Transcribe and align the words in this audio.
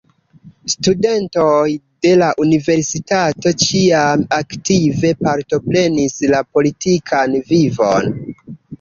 Studentoj 0.73 1.73
de 2.07 2.13
la 2.21 2.31
universitato 2.45 3.55
ĉiam 3.67 4.27
aktive 4.41 5.15
partoprenis 5.23 6.21
la 6.37 6.45
politikan 6.59 7.43
vivon. 7.55 8.15